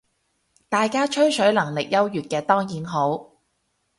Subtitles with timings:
[0.67, 3.33] 大家吹水能力優越嘅當然好